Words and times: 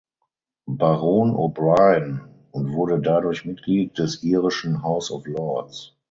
Baron 0.67 1.35
O’Brien 1.35 2.21
und 2.49 2.73
wurde 2.73 2.99
dadurch 3.01 3.45
Mitglied 3.45 3.99
des 3.99 4.23
irischen 4.23 4.81
House 4.81 5.11
of 5.11 5.27
Lords. 5.27 5.95